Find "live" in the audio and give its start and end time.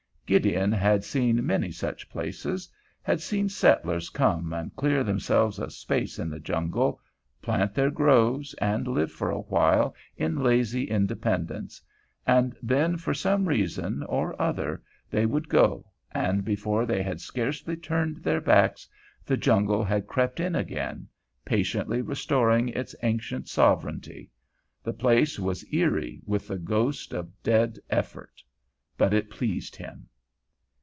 8.87-9.11